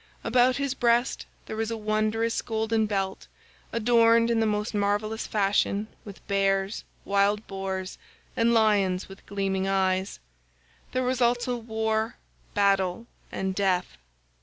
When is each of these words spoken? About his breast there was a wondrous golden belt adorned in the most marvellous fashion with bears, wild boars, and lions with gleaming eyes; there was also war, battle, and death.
About 0.23 0.55
his 0.55 0.73
breast 0.73 1.27
there 1.45 1.55
was 1.55 1.69
a 1.69 1.77
wondrous 1.77 2.41
golden 2.41 2.87
belt 2.87 3.27
adorned 3.71 4.31
in 4.31 4.39
the 4.39 4.47
most 4.47 4.73
marvellous 4.73 5.27
fashion 5.27 5.89
with 6.03 6.25
bears, 6.25 6.83
wild 7.05 7.45
boars, 7.45 7.99
and 8.35 8.51
lions 8.51 9.07
with 9.07 9.23
gleaming 9.27 9.67
eyes; 9.67 10.19
there 10.91 11.03
was 11.03 11.21
also 11.21 11.55
war, 11.55 12.15
battle, 12.55 13.05
and 13.31 13.53
death. 13.53 13.97